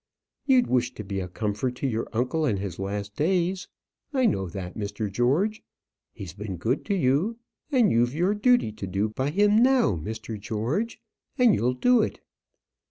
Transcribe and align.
You'd 0.47 0.65
wish 0.65 0.95
to 0.95 1.03
be 1.03 1.19
a 1.19 1.27
comfort 1.27 1.75
to 1.75 1.87
your 1.87 2.07
uncle 2.11 2.43
in 2.43 2.57
his 2.57 2.79
last 2.79 3.15
days. 3.15 3.67
I 4.11 4.25
know 4.25 4.49
that, 4.49 4.75
Mr. 4.75 5.11
George. 5.11 5.61
He's 6.11 6.33
been 6.33 6.57
good 6.57 6.83
to 6.85 6.95
you; 6.95 7.37
and 7.71 7.91
you've 7.91 8.15
your 8.15 8.33
duty 8.33 8.71
to 8.71 8.87
do 8.87 9.09
by 9.09 9.29
him 9.29 9.61
now, 9.61 9.95
Mr. 9.95 10.39
George; 10.39 10.99
and 11.37 11.53
you'll 11.53 11.75
do 11.75 12.01
it." 12.01 12.19